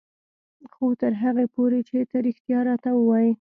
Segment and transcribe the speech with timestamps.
[0.73, 3.29] خو تر هغې پورې چې ته رښتيا راته وايې.